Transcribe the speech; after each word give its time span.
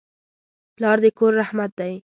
پلار 0.75 0.97
د 1.03 1.05
کور 1.17 1.31
رحمت 1.41 1.71
دی. 1.79 1.93